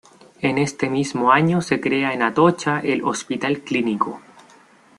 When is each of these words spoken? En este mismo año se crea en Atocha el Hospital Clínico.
En 0.41 0.57
este 0.57 0.89
mismo 0.89 1.31
año 1.31 1.61
se 1.61 1.79
crea 1.79 2.11
en 2.15 2.23
Atocha 2.23 2.79
el 2.79 3.03
Hospital 3.03 3.59
Clínico. 3.59 4.19